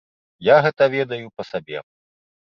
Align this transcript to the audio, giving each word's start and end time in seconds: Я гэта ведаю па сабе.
Я 0.45 0.53
гэта 0.65 0.87
ведаю 0.93 1.27
па 1.41 1.45
сабе. 1.51 1.83